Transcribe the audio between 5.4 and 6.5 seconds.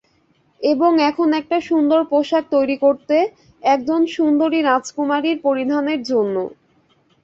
পরিধানের জন্য।